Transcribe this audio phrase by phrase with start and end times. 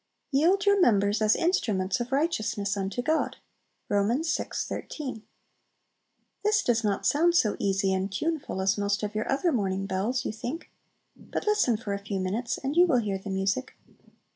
[0.31, 0.65] "Yield....
[0.65, 3.37] your members as instruments of righteousness unto God."
[3.87, 4.07] Rom.
[4.23, 4.23] vi.
[4.51, 5.21] 13.
[6.43, 10.25] This does not sound so easy and tuneful as most of your other "morning bells,"
[10.25, 10.71] you think!
[11.15, 13.75] But listen for a few minutes and you will hear the music.